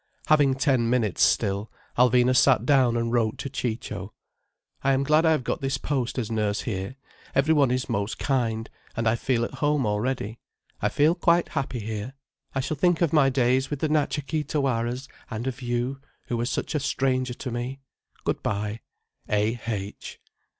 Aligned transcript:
Having 0.25 0.55
ten 0.55 0.89
minutes 0.89 1.21
still, 1.21 1.71
Alvina 1.95 2.35
sat 2.35 2.65
down 2.65 2.97
and 2.97 3.13
wrote 3.13 3.37
to 3.37 3.51
Ciccio: 3.51 4.11
"I 4.83 4.93
am 4.93 5.03
glad 5.03 5.27
I 5.27 5.31
have 5.31 5.43
got 5.43 5.61
this 5.61 5.77
post 5.77 6.17
as 6.17 6.31
nurse 6.31 6.61
here. 6.61 6.95
Every 7.35 7.53
one 7.53 7.69
is 7.69 7.87
most 7.87 8.17
kind, 8.17 8.67
and 8.97 9.07
I 9.07 9.15
feel 9.15 9.45
at 9.45 9.53
home 9.61 9.85
already. 9.85 10.39
I 10.81 10.89
feel 10.89 11.13
quite 11.13 11.49
happy 11.49 11.81
here. 11.81 12.15
I 12.55 12.61
shall 12.61 12.77
think 12.77 13.01
of 13.03 13.13
my 13.13 13.29
days 13.29 13.69
with 13.69 13.77
the 13.77 13.89
Natcha 13.89 14.25
Kee 14.25 14.43
Tawaras, 14.43 15.07
and 15.29 15.45
of 15.45 15.61
you, 15.61 16.01
who 16.29 16.37
were 16.37 16.47
such 16.47 16.73
a 16.73 16.79
stranger 16.79 17.35
to 17.35 17.51
me. 17.51 17.79
Good 18.23 18.41
bye.—A. 18.41 19.59
H." 19.67 20.19